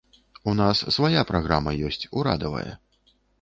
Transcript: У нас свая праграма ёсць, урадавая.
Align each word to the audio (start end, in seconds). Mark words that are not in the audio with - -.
У 0.51 0.53
нас 0.59 0.79
свая 0.95 1.21
праграма 1.31 1.75
ёсць, 1.91 2.09
урадавая. 2.21 2.67